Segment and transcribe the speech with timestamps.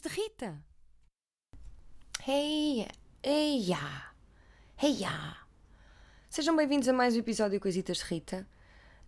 [0.00, 0.58] De Rita.
[2.26, 2.88] Hey,
[3.22, 3.76] heia,
[4.82, 5.36] heia.
[6.30, 8.48] Sejam bem-vindos a mais um episódio Coisitas de Rita.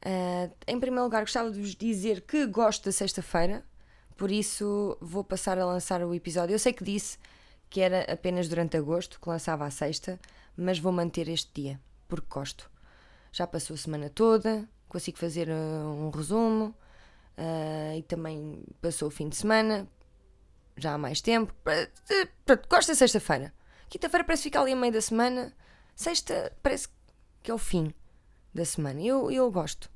[0.05, 3.65] Uh, em primeiro lugar, gostava de vos dizer que gosto da sexta-feira,
[4.15, 6.53] por isso vou passar a lançar o episódio.
[6.53, 7.17] Eu sei que disse
[7.71, 10.21] que era apenas durante agosto que lançava a sexta,
[10.55, 12.71] mas vou manter este dia, porque gosto.
[13.33, 15.53] Já passou a semana toda, consigo fazer uh,
[15.89, 16.75] um resumo
[17.39, 19.89] uh, e também passou o fim de semana,
[20.77, 21.55] já há mais tempo.
[22.45, 23.53] Pronto, gosto da sexta-feira.
[23.89, 25.53] Quinta-feira parece ficar ali a meio da semana,
[25.95, 26.89] sexta parece
[27.43, 27.95] que é o fim
[28.53, 29.01] da semana.
[29.01, 29.91] Eu, eu gosto.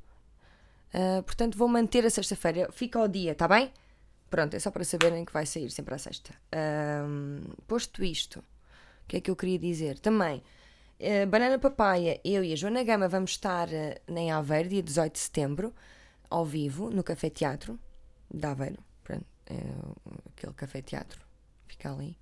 [0.95, 2.70] Uh, portanto, vou manter a sexta-feira.
[2.73, 3.73] Fica ao dia, tá bem?
[4.30, 6.34] Pronto, é só para saberem que vai sair sempre à sexta.
[7.66, 9.98] posto isto, o que é que eu queria dizer?
[9.98, 10.42] Também,
[11.01, 15.13] uh, Banana Papaya, eu e a Joana Gama vamos estar uh, em Aveiro, dia 18
[15.13, 15.74] de setembro,
[16.29, 17.79] ao vivo, no Café Teatro
[18.32, 18.82] de Aveiro.
[19.02, 19.54] Pronto, é
[20.39, 21.21] aquele Café Teatro,
[21.67, 22.17] fica ali.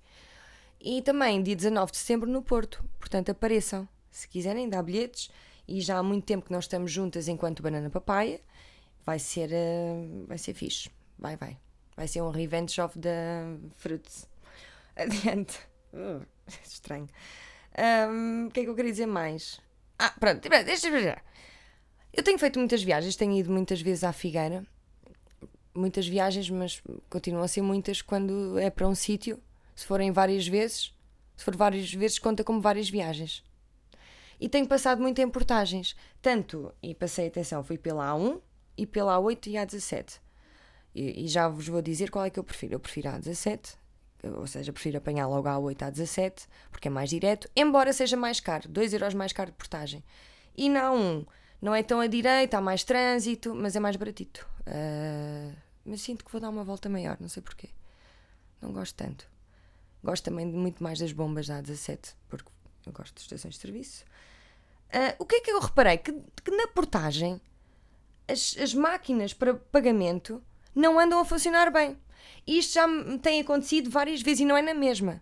[0.79, 2.83] E também, dia 19 de setembro, no Porto.
[2.99, 5.29] Portanto, apareçam, se quiserem, dar bilhetes.
[5.67, 8.39] E já há muito tempo que nós estamos juntas enquanto Banana Papaya.
[9.05, 10.89] Vai ser, uh, vai ser fixe.
[11.17, 11.57] Vai, vai.
[11.95, 14.27] Vai ser um revenge of the fruits.
[14.95, 15.59] Adiante.
[15.93, 16.25] Uh,
[16.63, 17.07] estranho.
[18.09, 19.59] Um, o que é que eu queria dizer mais?
[19.99, 20.47] Ah, pronto.
[22.13, 24.65] Eu tenho feito muitas viagens, tenho ido muitas vezes à Figueira.
[25.77, 29.39] Muitas viagens, mas continuam a ser muitas quando é para um sítio.
[29.75, 30.91] Se forem várias vezes,
[31.35, 33.43] se for várias vezes, conta como várias viagens.
[34.39, 35.95] E tenho passado muito em portagens.
[36.21, 38.41] Tanto, e passei atenção, fui pela A1
[38.75, 40.19] e pela A8 e A17.
[40.95, 42.73] E, e, já vos vou dizer qual é que eu prefiro.
[42.73, 43.77] Eu prefiro a 17,
[44.35, 48.17] ou seja, prefiro apanhar logo a 8 a 17, porque é mais direto, embora seja
[48.17, 50.03] mais caro, 2 euros mais caro de portagem.
[50.55, 51.25] E na 1
[51.61, 54.47] não é tão a direita, há mais trânsito, mas é mais baratito.
[54.61, 57.69] Uh, mas sinto que vou dar uma volta maior, não sei porquê.
[58.61, 59.29] Não gosto tanto.
[60.03, 62.49] Gosto também muito mais das bombas da 17, porque
[62.85, 64.05] eu gosto de estações de serviço.
[64.89, 65.97] Uh, o que é que eu reparei?
[65.97, 67.41] Que, que na portagem
[68.27, 70.41] as, as máquinas para pagamento
[70.75, 71.97] não andam a funcionar bem.
[72.45, 72.85] Isto já
[73.21, 75.21] tem acontecido várias vezes e não é na mesma.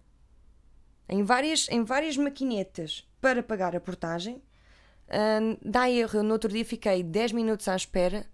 [1.08, 6.20] Em várias, em várias maquinetas para pagar a portagem, uh, dá erro.
[6.20, 8.26] Eu no outro dia fiquei 10 minutos à espera,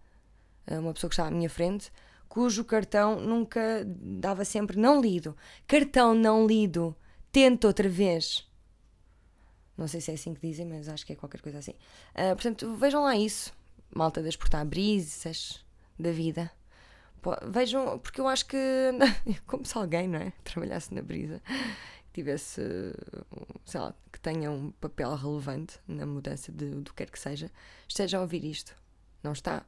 [0.69, 1.91] uh, uma pessoa que estava à minha frente,
[2.31, 5.35] cujo cartão nunca dava sempre não lido.
[5.67, 6.95] Cartão não lido.
[7.29, 8.49] Tenta outra vez.
[9.77, 11.73] Não sei se é assim que dizem, mas acho que é qualquer coisa assim.
[12.13, 13.53] Uh, portanto, vejam lá isso.
[13.93, 15.65] Malta das portar-brisas
[15.99, 16.49] da vida.
[17.51, 18.57] Vejam, porque eu acho que,
[19.45, 20.31] como se alguém, não é?
[20.45, 21.41] Trabalhasse na brisa,
[22.13, 22.61] tivesse,
[23.65, 27.51] sei lá, que tenha um papel relevante na mudança de, do que quer que seja,
[27.89, 28.73] esteja a ouvir isto.
[29.21, 29.65] Não está.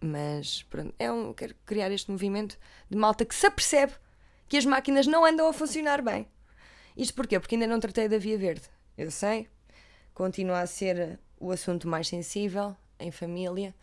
[0.00, 2.56] Mas, pronto, é um, quero criar este movimento
[2.88, 3.92] de malta que se apercebe
[4.48, 6.26] que as máquinas não andam a funcionar bem.
[6.96, 7.38] Isto porquê?
[7.38, 8.62] Porque ainda não tratei da Via Verde.
[8.96, 9.48] Eu sei,
[10.14, 13.74] continua a ser o assunto mais sensível em família,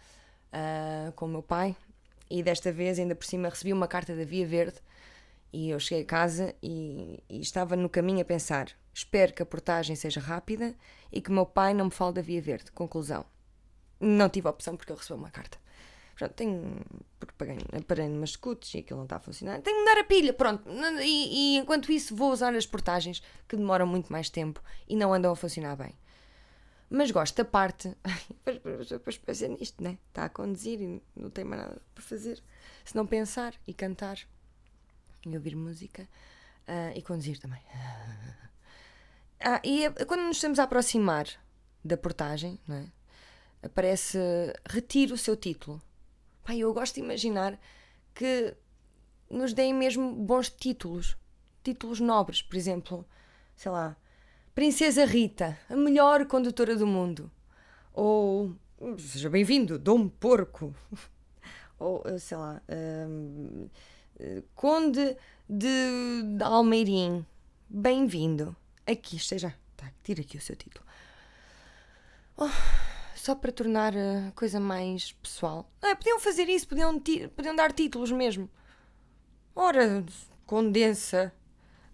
[0.51, 1.75] uh, com o meu pai,
[2.29, 4.75] e desta vez, ainda por cima, recebi uma carta da Via Verde
[5.53, 9.45] e eu cheguei a casa e, e, estava no caminho a pensar: espero que a
[9.45, 10.75] portagem seja rápida
[11.11, 12.71] e que meu pai não me fale da Via Verde.
[12.71, 13.25] Conclusão:
[13.99, 15.57] não tive opção porque ele recebeu uma carta.
[16.15, 16.81] Pronto, tenho.
[17.19, 19.61] Porque paguei, parei numas scoots e aquilo não está a funcionar.
[19.61, 20.63] Tenho de mudar a pilha, pronto.
[21.01, 25.13] E, e enquanto isso, vou usar as portagens que demoram muito mais tempo e não
[25.13, 25.93] andam a funcionar bem.
[26.89, 27.95] Mas gosto da parte.
[28.89, 29.97] Depois pensar nisto, né?
[30.07, 32.41] Está a conduzir e não tem mais nada para fazer.
[32.85, 34.17] Se não pensar e cantar
[35.25, 36.03] e ouvir música
[36.67, 37.61] uh, e conduzir também.
[39.47, 41.27] Ah, e é, quando nos estamos a aproximar
[41.83, 42.87] da portagem, não é?
[43.65, 44.17] aparece
[44.67, 45.81] retire o seu título.
[46.45, 47.59] Pai, eu gosto de imaginar
[48.13, 48.55] que
[49.27, 51.17] nos deem mesmo bons títulos,
[51.63, 53.03] títulos nobres, por exemplo,
[53.55, 53.97] sei lá,
[54.53, 57.31] Princesa Rita, a melhor condutora do mundo.
[57.91, 58.55] Ou
[58.99, 60.75] seja bem-vindo, Dom Porco.
[61.79, 62.61] Ou sei lá,
[63.09, 63.67] um,
[64.53, 65.17] Conde
[65.49, 67.25] de, de Almeirim,
[67.67, 68.55] bem-vindo.
[68.85, 69.51] Aqui esteja.
[69.75, 70.85] Tá, tira aqui o seu título.
[72.37, 72.45] Oh,
[73.25, 75.67] só para tornar a coisa mais pessoal.
[75.81, 77.01] Ah, podiam fazer isso, podiam,
[77.35, 78.47] podiam dar títulos mesmo.
[79.55, 80.05] Ora,
[80.45, 81.33] Condensa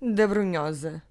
[0.01, 1.01] da Brunhosa.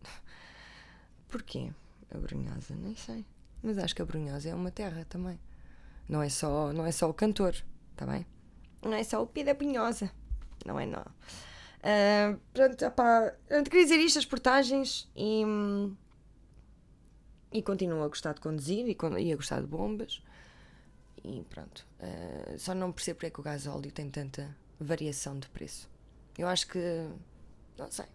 [1.28, 1.72] Porquê?
[2.08, 3.26] A Brunhosa, nem sei.
[3.60, 5.40] Mas acho que a Brunhosa é uma terra também.
[6.08, 7.56] Não é só, não é só o cantor,
[7.90, 8.24] está bem?
[8.80, 10.08] Não é só o Pia da Brunhosa.
[10.64, 11.02] Não é não.
[11.02, 13.34] Uh, pronto, opá,
[13.64, 15.42] queria dizer isto, as portagens e,
[17.52, 20.22] e continuo a gostar de conduzir e, a gostar de bombas
[21.24, 21.86] e pronto.
[22.00, 25.88] Uh, só não percebo porque é que o gás óleo tem tanta variação de preço.
[26.36, 27.08] Eu acho que.
[27.76, 28.06] Não sei.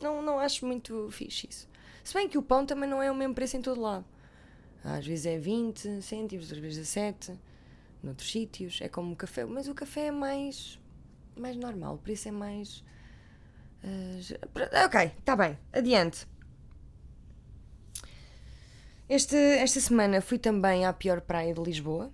[0.00, 1.68] Não, não acho muito fixe isso.
[2.04, 4.04] Se bem que o pão também não é o mesmo preço em todo lado.
[4.84, 7.38] Às vezes é 20 cêntimos, outras vezes 17,
[8.02, 8.80] noutros sítios.
[8.80, 10.78] É como o café, mas o café é mais,
[11.36, 12.84] mais normal, o preço é mais.
[13.84, 16.26] Uh, ok, está bem, adiante.
[19.14, 22.10] Este, esta semana fui também à pior praia de Lisboa.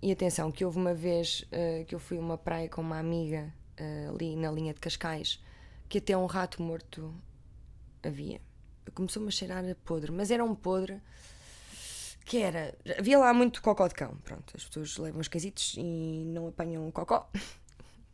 [0.00, 2.96] E atenção, que houve uma vez uh, que eu fui a uma praia com uma
[2.96, 5.42] amiga uh, ali na linha de Cascais
[5.88, 7.12] que até um rato morto
[8.04, 8.40] havia.
[8.94, 11.02] Começou-me a cheirar a podre, mas era um podre
[12.24, 12.72] que era.
[12.96, 14.16] Havia lá muito cocó de cão.
[14.22, 17.28] Pronto, as pessoas levam os casitos e não apanham cocó.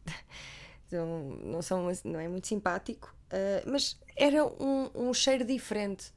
[0.89, 3.15] então, não, são, não é muito simpático.
[3.27, 6.11] Uh, mas era um, um cheiro diferente.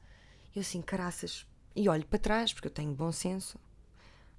[0.56, 1.51] Eu assim, caraças.
[1.74, 3.58] E olho para trás, porque eu tenho bom senso.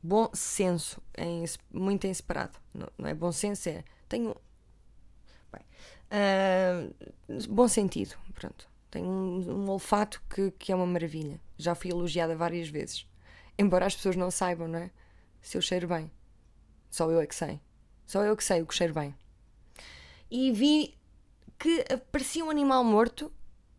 [0.01, 2.59] Bom senso, em, muito em separado.
[2.74, 3.83] Não, não é bom senso, é.
[4.07, 4.35] Tenho
[6.13, 6.94] Uh,
[7.50, 8.69] bom sentido, pronto.
[8.91, 11.41] Tenho um, um, olfato que, que é uma maravilha.
[11.57, 13.07] Já fui elogiada várias vezes.
[13.57, 14.91] Embora as pessoas não saibam, não é?
[15.41, 16.12] Se eu cheiro bem.
[16.91, 17.59] Só eu é que sei.
[18.06, 19.15] Só eu que sei o que cheiro bem.
[20.30, 20.95] E vi
[21.57, 23.31] que parecia um animal morto,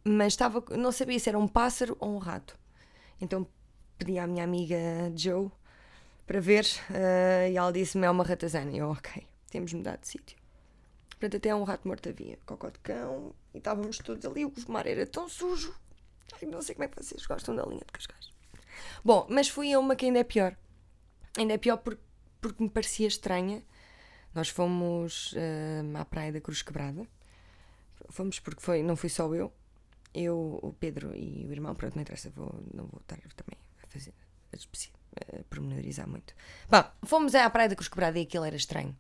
[0.03, 2.59] mas estava, não sabia se era um pássaro ou um rato.
[3.21, 3.47] Então
[3.99, 4.77] pedi à minha amiga
[5.15, 5.51] Joe
[6.27, 8.73] para ver uh, e ela disse-me é uma ratazana.
[8.73, 10.39] E eu, ok, temos mudado de sítio.
[11.11, 14.45] Portanto, até um rato morto havia, cocó de cão, e estávamos todos ali.
[14.45, 15.75] O mar era tão sujo.
[16.35, 18.31] Ai, não sei como é que vocês gostam da linha de Cascais.
[19.05, 20.57] Bom, mas fui a uma que ainda é pior.
[21.39, 22.03] Ainda é pior porque,
[22.41, 23.63] porque me parecia estranha.
[24.35, 27.07] Nós fomos uh, à praia da Cruz Quebrada.
[28.11, 29.53] Fomos porque foi, não fui só eu.
[30.15, 33.87] Eu, o Pedro e o irmão, pronto, não interessa, vou, não vou estar também a
[33.89, 34.15] fazer,
[34.53, 36.35] a, a pormenorizar muito.
[36.71, 38.97] Bom, fomos à praia da Cruz Quebrada e aquilo era estranho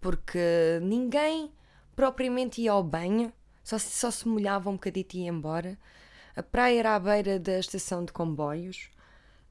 [0.00, 1.52] porque ninguém
[1.94, 3.32] propriamente ia ao banho,
[3.62, 5.78] só, só se molhava um bocadito e ia embora.
[6.34, 8.90] A praia era à beira da estação de comboios,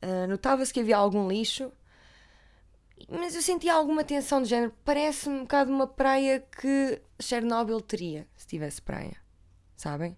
[0.02, 1.72] uh, notava-se que havia algum lixo,
[3.08, 4.74] mas eu sentia alguma tensão de género.
[4.84, 9.16] Parece-me um bocado uma praia que Chernobyl teria se tivesse praia,
[9.78, 10.18] sabem?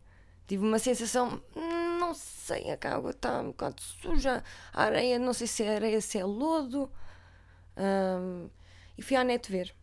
[0.52, 1.42] Tive uma sensação,
[1.98, 4.44] não sei, a água está um bocado suja,
[4.74, 6.92] a areia, não sei se é areia, se é lodo.
[7.78, 8.50] Um,
[8.98, 9.74] e fui à net ver.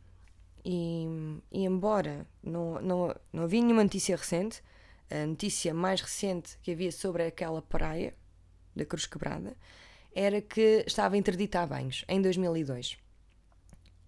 [0.63, 1.07] E,
[1.51, 4.63] e embora não, não, não havia nenhuma notícia recente,
[5.11, 8.15] a notícia mais recente que havia sobre aquela praia
[8.77, 9.57] da Cruz Quebrada
[10.15, 12.99] era que estava interdita a banhos em 2002.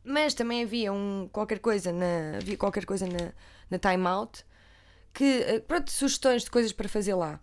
[0.05, 3.33] Mas também havia um, qualquer coisa na, havia qualquer coisa na,
[3.71, 4.45] na Time Out
[5.12, 7.41] que, eh, pronto, sugestões de coisas para fazer lá.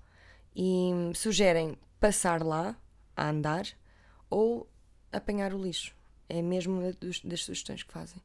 [0.56, 2.75] E sugerem passar lá
[3.16, 3.66] a andar
[4.30, 4.68] ou
[5.12, 5.96] apanhar o lixo.
[6.30, 6.81] É mesmo
[7.24, 8.22] das sugestões que fazem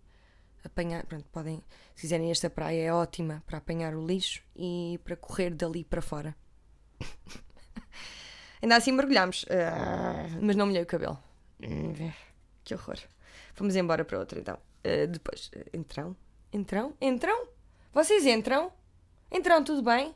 [0.65, 1.63] apanhar, pronto, podem,
[1.95, 6.01] se quiserem, esta praia é ótima para apanhar o lixo e para correr dali para
[6.01, 6.37] fora.
[8.63, 11.19] Ainda assim mergulhámos, uh, mas não molhei o cabelo.
[12.65, 12.99] Que horror.
[13.55, 14.57] Fomos embora para outro então.
[14.85, 16.17] Uh, depois, entram?
[16.53, 16.95] Entram?
[17.01, 17.49] Entram?
[17.93, 18.73] Vocês entram?
[19.33, 20.15] Entram, tudo bem?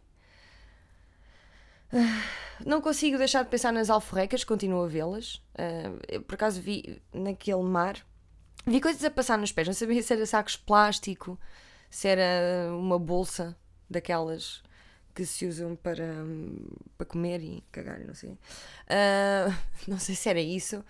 [2.64, 5.42] não consigo deixar de pensar nas alforrecas, continuo a vê-las.
[6.26, 8.04] por acaso vi naquele mar
[8.68, 11.38] Vi coisas a passar nos pés, não sabia se era sacos de plástico,
[11.88, 13.56] se era uma bolsa
[13.88, 14.60] daquelas
[15.14, 16.04] que se usam para,
[16.98, 18.30] para comer e cagar, não sei.
[18.30, 19.54] Uh,
[19.86, 20.84] não sei se era isso,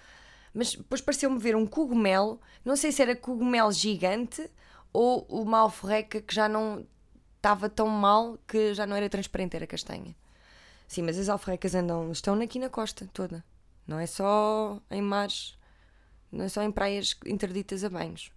[0.54, 4.50] mas depois pareceu-me ver um cogumelo, não sei se era cogumelo gigante
[4.90, 6.86] ou uma alforreca que já não
[7.46, 10.14] estava tão mal que já não era transparente, era castanha.
[10.88, 13.44] Sim, mas as alforrecas andam, estão aqui na costa toda,
[13.86, 15.56] não é só em mares
[16.30, 18.30] não é só em praias interditas a banhos.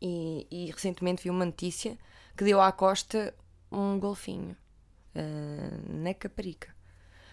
[0.00, 1.98] E, e, recentemente vi uma notícia
[2.36, 3.34] que deu à costa
[3.70, 4.56] um golfinho
[5.14, 6.74] uh, na Caparica.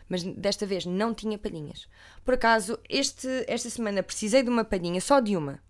[0.07, 1.87] Mas desta vez não tinha palhinhas.
[2.25, 5.61] Por acaso, este, esta semana precisei de uma palhinha, só de uma.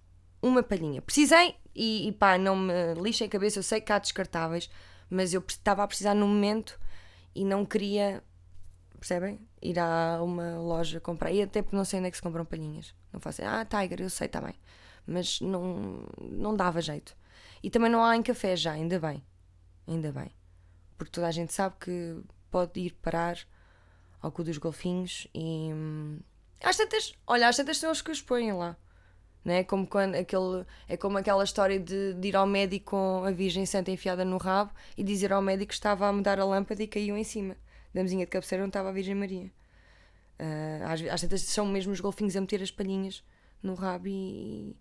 [0.42, 1.02] Uma palhinha.
[1.02, 4.70] Precisei e, e pá, não me lixem a cabeça, eu sei que há descartáveis,
[5.10, 6.80] mas eu estava a precisar no momento
[7.36, 8.24] e não queria
[9.00, 9.40] percebem?
[9.62, 11.32] Ir a uma loja comprar.
[11.32, 12.94] E até porque não sei onde é que se compram palhinhas.
[13.12, 13.42] Não faço.
[13.44, 14.54] Ah, Tiger, eu sei, está bem.
[15.08, 17.16] Mas não, não dava jeito.
[17.64, 19.24] E também não há em café já, ainda bem.
[19.88, 20.32] Ainda bem.
[20.98, 22.18] Porque toda a gente sabe que
[22.52, 23.40] pode ir parar
[24.22, 25.72] ao cu dos golfinhos e.
[25.74, 26.20] Hum,
[26.62, 28.78] às tantas, olha, às tantas são os que os põem lá.
[29.46, 29.64] É?
[29.64, 33.66] Como quando aquele, é como aquela história de, de, ir ao médico com a Virgem
[33.66, 36.88] Santa enfiada no rabo e dizer ao médico que estava a mudar a lâmpada e
[36.88, 37.56] caiu em cima
[37.94, 39.52] da mesinha de cabeceira onde estava a Virgem Maria.
[40.40, 43.24] Uh, às, tantas são mesmo os golfinhos a meter as palhinhas
[43.62, 44.76] no rabo e,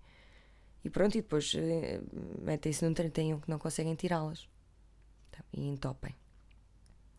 [0.84, 2.00] E pronto, e depois eh,
[2.40, 4.48] metem-se num 31 que não conseguem tirá-las.
[5.28, 6.14] Então, e entopem.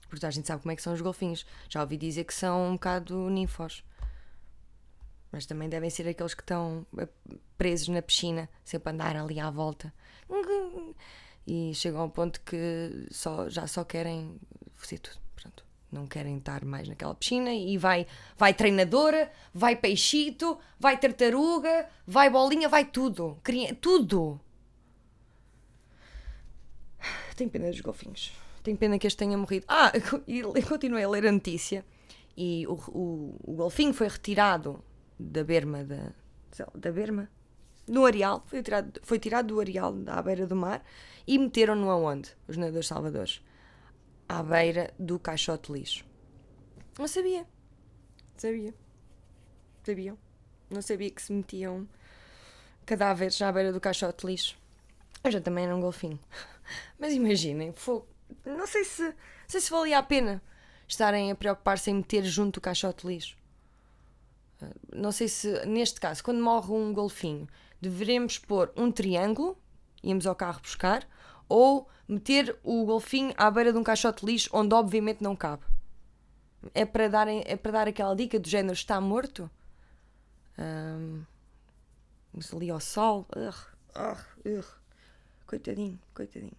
[0.08, 1.46] Porque a gente sabe como é que são os golfinhos.
[1.70, 3.84] Já ouvi dizer que são um bocado ninfos.
[5.32, 7.08] Mas também devem ser aqueles que estão eh,
[7.58, 9.94] presos na piscina, sempre a andar ali à volta.
[11.46, 14.40] E chegam ao ponto que só, já só querem
[14.76, 15.18] fazer tudo.
[15.36, 15.64] Pronto.
[15.92, 18.06] Não querem estar mais naquela piscina e vai,
[18.38, 23.40] vai treinadora, vai peixito, vai tartaruga, vai bolinha, vai tudo.
[23.82, 24.40] Tudo.
[27.36, 28.32] Tenho pena dos golfinhos.
[28.62, 29.66] Tenho pena que este tenha morrido.
[29.68, 29.92] Ah,
[30.28, 31.86] e continuei a ler a notícia.
[32.36, 34.84] E o, o, o golfinho foi retirado
[35.20, 36.14] da berma da,
[36.74, 37.30] da berma
[37.90, 40.86] no areal, foi tirado, foi tirado do areal à beira do mar
[41.26, 42.30] e meteram-no aonde?
[42.48, 43.42] Os nadadores salvadores.
[44.28, 46.06] À beira do caixote lixo.
[47.00, 47.48] Não sabia.
[48.38, 48.76] Sabia.
[49.84, 50.18] Sabiam.
[50.70, 51.88] Não sabia que se metiam
[52.86, 54.56] cadáveres à beira do caixote lixo.
[55.24, 56.20] Eu já também era um golfinho.
[57.00, 58.04] Mas imaginem, foi,
[58.46, 59.14] não sei se, não
[59.48, 60.44] sei se valia a pena
[60.88, 63.36] estarem a preocupar-se em meter junto o caixote lixo.
[64.62, 67.48] Ah, não sei se, neste caso, quando morre um golfinho,
[67.82, 69.58] deveremos pôr um triângulo,
[70.04, 71.08] íamos ao carro buscar,
[71.48, 75.64] ou meter o golfinho à beira de um caixote lixo onde obviamente não cabe.
[76.74, 79.50] É para dar, é para dar aquela dica do género está morto?
[80.58, 81.24] Um,
[82.54, 83.26] ali ao sol.
[83.36, 83.56] Ugh,
[83.96, 84.66] ugh, ugh.
[85.46, 86.58] Coitadinho, coitadinho.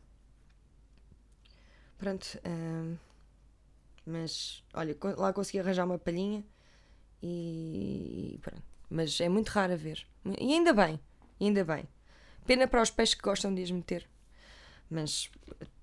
[1.98, 2.40] Pronto.
[2.46, 2.96] Um,
[4.06, 6.42] mas, olha, lá consegui arranjar uma palhinha
[7.22, 8.62] e, pronto.
[8.88, 10.06] Mas é muito raro a ver.
[10.38, 10.98] E ainda bem,
[11.40, 11.88] ainda bem.
[12.46, 14.08] Pena para os peixes que gostam de as meter.
[14.90, 15.30] Mas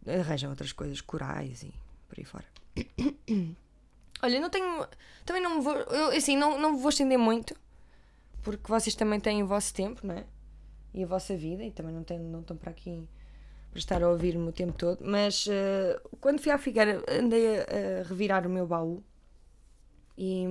[0.06, 1.74] arranjam outras coisas, corais e
[2.10, 2.46] por aí fora.
[4.22, 4.88] Olha, não tenho.
[5.26, 5.76] Também não me vou.
[5.76, 7.56] Eu, assim, não, não vou estender muito.
[8.44, 10.26] Porque vocês também têm o vosso tempo, não é?
[10.94, 11.64] E a vossa vida.
[11.64, 13.08] E também não, têm, não estão para aqui
[13.70, 15.06] para estar a ouvir-me o tempo todo.
[15.06, 19.04] Mas uh, quando fui à Figueira, andei a, a, revirar o meu baú.
[20.18, 20.46] E.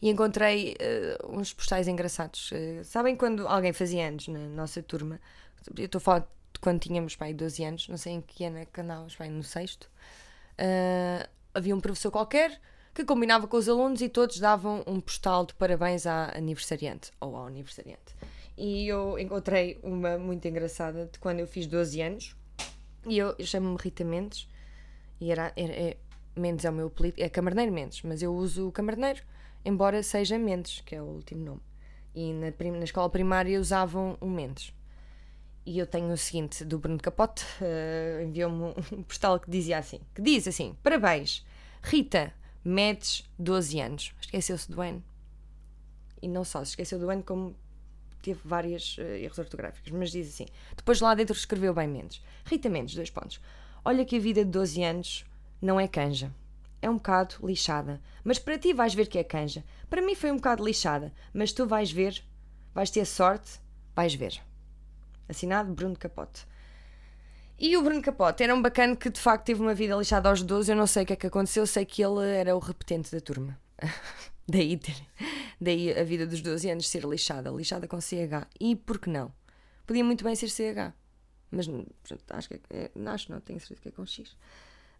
[0.00, 0.76] E encontrei
[1.22, 2.50] uh, uns postais engraçados.
[2.52, 5.20] Uh, sabem quando alguém fazia anos na nossa turma?
[5.76, 8.58] Eu estou a falar de quando tínhamos pai 12 anos, não sei em que ano
[8.58, 9.90] é que andávamos, pai no sexto.
[10.54, 12.60] Uh, havia um professor qualquer
[12.94, 17.36] que combinava com os alunos e todos davam um postal de parabéns à aniversariante ou
[17.36, 18.16] ao aniversariante.
[18.56, 22.36] E eu encontrei uma muito engraçada de quando eu fiz 12 anos
[23.06, 24.48] e eu, eu chamo-me Rita Mendes
[25.20, 25.96] e era, era é,
[26.34, 29.22] Mendes é o meu apelido, é Camarneiro Mendes, mas eu uso o Camarneiro,
[29.64, 31.60] embora seja Mendes, que é o último nome.
[32.14, 34.74] E na, na escola primária usavam um Mendes.
[35.64, 40.00] E eu tenho o seguinte do Bruno Capote, uh, enviou-me um postal que dizia assim,
[40.14, 41.44] que diz assim, parabéns,
[41.82, 42.32] Rita,
[42.64, 44.14] Mendes, 12 anos.
[44.20, 45.02] Esqueceu-se do N.
[46.20, 47.54] E não só se esqueceu do N, como
[48.22, 50.46] teve várias uh, erros ortográficos, mas diz assim.
[50.76, 52.22] Depois lá dentro escreveu bem Mendes.
[52.44, 53.40] Rita Mendes, dois pontos.
[53.84, 55.24] Olha que a vida de 12 anos
[55.62, 56.32] não é canja.
[56.80, 58.00] É um bocado lixada.
[58.22, 59.64] Mas para ti vais ver que é canja.
[59.90, 61.12] Para mim foi um bocado lixada.
[61.32, 62.22] Mas tu vais ver,
[62.74, 63.60] vais ter sorte,
[63.94, 64.40] vais ver.
[65.28, 66.46] Assinado Bruno Capote.
[67.58, 70.42] E o Bruno Capote era um bacana que de facto teve uma vida lixada aos
[70.42, 70.70] 12.
[70.70, 73.20] Eu não sei o que é que aconteceu, sei que ele era o repetente da
[73.20, 73.58] turma.
[74.48, 74.96] daí, ter,
[75.60, 78.46] daí a vida dos 12 anos ser lixada, lixada com CH.
[78.60, 79.32] E por que não?
[79.84, 80.94] Podia muito bem ser CH.
[81.50, 81.66] Mas
[82.30, 84.36] acho que é, acho não, tenho certeza que é com X.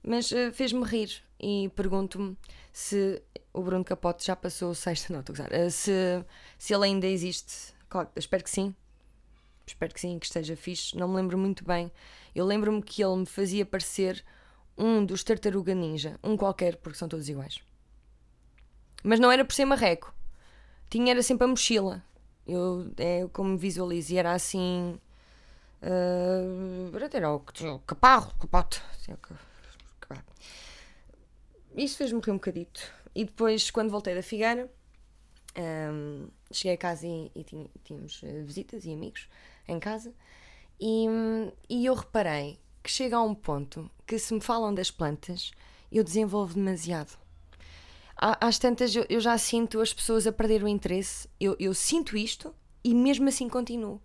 [0.02, 2.36] Mas uh, fez-me rir e pergunto-me
[2.72, 6.24] se o Bruno Capote já passou o sexto, não estou a gozar, uh, se,
[6.58, 7.74] se ele ainda existe.
[7.88, 8.74] Claro, espero que sim,
[9.66, 10.96] espero que sim, que esteja fixe.
[10.96, 11.90] Não me lembro muito bem.
[12.34, 14.24] Eu lembro-me que ele me fazia parecer
[14.76, 17.60] um dos Tartaruga Ninja, um qualquer, porque são todos iguais.
[19.02, 20.14] Mas não era por ser marreco.
[20.90, 22.02] Tinha era sempre a mochila.
[22.46, 24.12] Eu, é como me visualizo.
[24.12, 24.98] E era assim.
[25.82, 27.40] Uh, era o
[27.80, 28.82] caparro, capote.
[28.92, 29.14] Assim,
[31.76, 32.80] Isso fez-me rir um bocadito.
[33.14, 34.70] E depois, quando voltei da Figueira,
[35.92, 37.44] um, cheguei a casa e, e
[37.84, 39.28] tínhamos eh, visitas e amigos
[39.66, 40.12] em casa,
[40.80, 41.06] e,
[41.68, 45.50] e eu reparei que chega a um ponto que se me falam das plantas,
[45.90, 47.18] eu desenvolvo demasiado.
[48.16, 52.16] Às tantas eu, eu já sinto as pessoas a perder o interesse, eu, eu sinto
[52.16, 54.00] isto e mesmo assim continuo.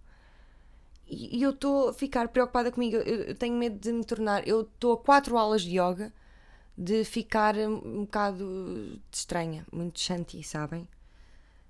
[1.07, 4.47] E, eu estou a ficar preocupada comigo, eu, eu tenho medo de me tornar.
[4.47, 6.13] Eu estou a quatro aulas de yoga
[6.77, 10.87] de ficar um bocado estranha, muito shanti, sabem?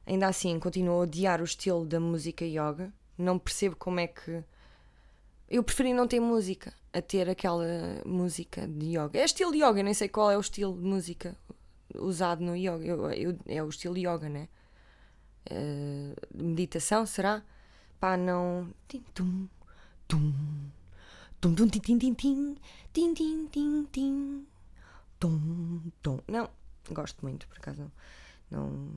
[0.05, 4.43] Ainda assim, continuo a odiar o estilo da música yoga não percebo como é que.
[5.49, 7.65] Eu preferi não ter música a ter aquela
[8.05, 9.19] música de yoga.
[9.19, 11.35] É estilo yoga, nem sei qual é o estilo de música
[11.95, 12.85] usado no yoga.
[12.85, 14.47] Eu, eu, é o estilo yoga, né?
[15.51, 17.43] Uh, meditação, será?
[18.03, 18.67] Pá, não.
[18.89, 19.47] Tim-tum,
[20.09, 20.33] tum,
[21.39, 22.57] tum, tum, tim, tim, tim,
[22.91, 24.47] tim, tim, tim, tim,
[25.17, 26.19] tum, tum.
[26.27, 26.49] Não,
[26.91, 27.89] gosto muito, por acaso.
[28.51, 28.89] Não...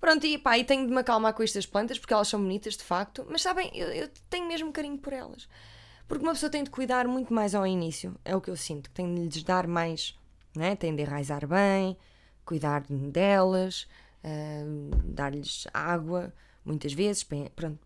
[0.00, 2.76] Pronto, e pá, e tenho de me acalmar com estas plantas porque elas são bonitas
[2.76, 5.48] de facto, mas sabem, eu, eu, tenho mesmo carinho por elas.
[6.06, 8.90] Porque uma pessoa tem de cuidar muito mais ao início, é o que eu sinto,
[8.90, 10.16] tem de lhes dar mais,
[10.54, 10.76] né?
[10.76, 11.96] tem de enraizar bem,
[12.44, 13.88] cuidar delas,
[14.22, 16.32] uh, dar-lhes água,
[16.64, 17.26] muitas vezes,
[17.56, 17.80] pronto,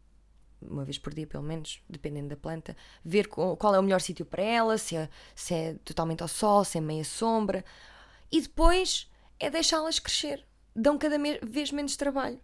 [0.61, 4.25] uma vez por dia pelo menos, dependendo da planta, ver qual é o melhor sítio
[4.25, 7.65] para ela, se é, se é totalmente ao sol, se é meia sombra,
[8.31, 10.45] e depois é deixá-las crescer.
[10.75, 12.41] Dão cada vez menos trabalho.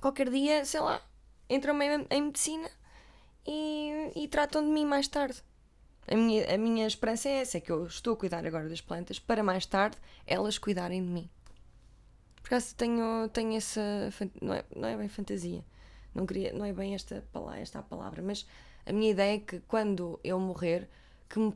[0.00, 1.02] Qualquer dia, sei lá,
[1.48, 2.70] entram em, medicina
[3.46, 5.42] e, e tratam de mim mais tarde.
[6.08, 8.80] A minha, a minha esperança é essa, é que eu estou a cuidar agora das
[8.80, 9.96] plantas para mais tarde
[10.26, 11.30] elas cuidarem de mim.
[12.42, 13.80] Por acaso tenho, tenho essa.
[14.40, 15.64] Não é, não é bem fantasia,
[16.14, 17.24] não, queria, não é bem esta,
[17.58, 18.46] esta a palavra, mas
[18.86, 20.88] a minha ideia é que quando eu morrer,
[21.28, 21.54] que me,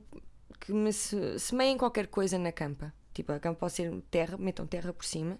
[0.61, 2.93] que me semeiem qualquer coisa na campa.
[3.13, 5.39] Tipo, a campa pode ser terra, metam terra por cima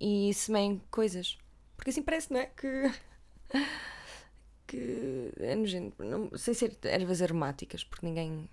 [0.00, 1.38] e semeiem coisas.
[1.76, 2.46] Porque assim parece, não é?
[2.46, 2.92] Que.
[4.66, 6.02] que é nojento.
[6.04, 8.48] Não, sem ser ervas aromáticas, porque ninguém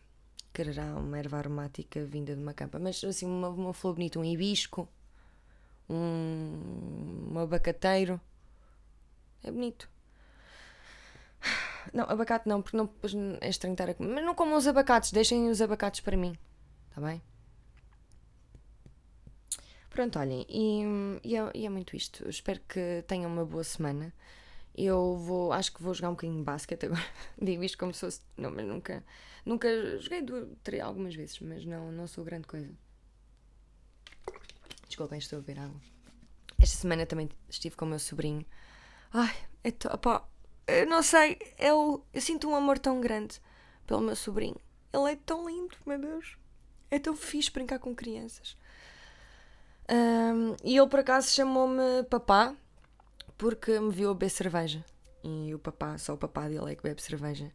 [0.54, 2.80] quererá uma erva aromática vinda de uma campa.
[2.80, 4.88] Mas assim, uma, uma flor bonita, um hibisco,
[5.90, 8.20] um, um abacateiro.
[9.44, 9.90] É bonito.
[11.94, 12.90] Não, abacate não, porque não,
[13.42, 14.14] é estranho estar a comer.
[14.14, 16.38] Mas não comam os abacates, deixem os abacates para mim.
[16.90, 17.22] Está bem?
[19.90, 20.84] Pronto, olhem, e,
[21.24, 22.28] e, é, e é muito isto.
[22.30, 24.14] Espero que tenham uma boa semana.
[24.74, 27.06] Eu vou, acho que vou jogar um bocadinho de basquete agora.
[27.42, 28.22] Digo isto como se fosse.
[28.38, 29.04] Não, mas nunca.
[29.46, 29.68] Nunca
[30.00, 32.70] joguei duas, três, algumas vezes, mas não, não sou grande coisa.
[34.88, 35.82] Desculpem, estou a beber água.
[36.60, 38.46] Esta semana também estive com o meu sobrinho.
[39.12, 40.24] Ai, é to, pá,
[40.68, 43.42] eu não sei, eu, eu sinto um amor tão grande
[43.86, 44.60] pelo meu sobrinho.
[44.94, 46.38] Ele é tão lindo, meu Deus.
[46.90, 48.58] É tão fixe brincar com crianças.
[49.90, 52.56] Um, e ele por acaso chamou-me papá
[53.38, 54.86] porque me viu beber cerveja.
[55.24, 57.52] E o papá, só o papá dele é que bebe cerveja.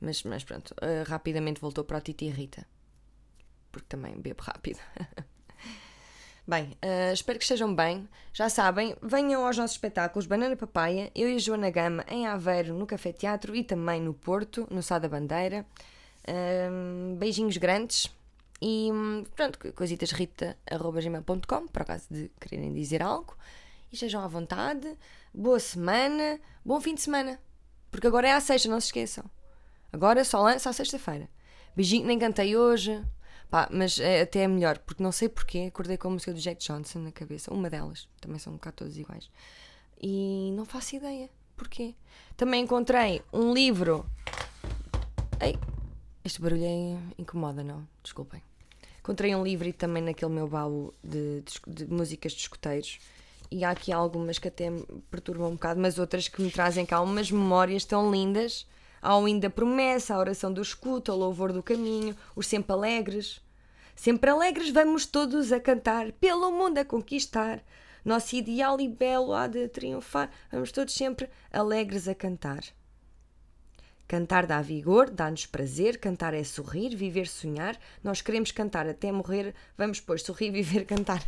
[0.00, 2.66] Mas, mas pronto, uh, rapidamente voltou para a Titi Rita.
[3.70, 4.80] Porque também bebe rápido.
[6.46, 8.08] bem, uh, espero que estejam bem.
[8.32, 12.74] Já sabem, venham aos nossos espetáculos Banana Papaya, eu e a Joana Gama em Aveiro,
[12.74, 15.66] no Café Teatro e também no Porto, no Sá da Bandeira.
[16.28, 18.10] Uh, beijinhos grandes.
[18.60, 18.90] E
[19.34, 23.36] pronto, coisitasrita.gmail.com, por acaso de quererem dizer algo
[23.90, 24.96] e estejam à vontade.
[25.34, 27.40] Boa semana, bom fim de semana.
[27.90, 29.24] Porque agora é a sexta, não se esqueçam.
[29.92, 31.28] Agora só lança à sexta-feira.
[31.76, 33.02] Beijinho, nem cantei hoje.
[33.52, 36.40] Pá, mas é, até é melhor, porque não sei porquê, acordei com a música do
[36.40, 37.52] Jack Johnson na cabeça.
[37.52, 39.30] Uma delas, também são um bocado todas iguais.
[40.00, 41.94] E não faço ideia porquê.
[42.34, 44.06] Também encontrei um livro.
[45.38, 45.58] Ei,
[46.24, 47.86] este barulho é incomoda, não?
[48.02, 48.42] Desculpem.
[49.00, 53.00] Encontrei um livro e também naquele meu baú de, de, de músicas de escuteiros
[53.50, 56.86] e há aqui algumas que até me perturbam um bocado, mas outras que me trazem
[56.86, 58.66] cá umas memórias tão lindas.
[59.04, 63.40] Há o Ainda Promessa, a oração do escuta, o louvor do caminho, os sempre alegres.
[63.96, 67.60] Sempre alegres vamos todos a cantar, pelo mundo a conquistar.
[68.04, 72.62] Nosso ideal e belo há de triunfar, vamos todos sempre alegres a cantar.
[74.06, 77.76] Cantar dá vigor, dá-nos prazer, cantar é sorrir, viver, sonhar.
[78.04, 81.20] Nós queremos cantar até morrer, vamos, pois, sorrir, viver, cantar.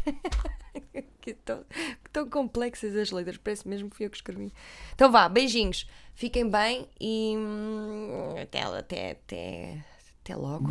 [1.25, 1.65] Que, tão,
[2.13, 4.53] tão complexas as letras, parece mesmo que fui eu que escrevi.
[4.95, 9.85] Então vá, beijinhos, fiquem bem e hum, até, até, até,
[10.23, 10.69] até logo.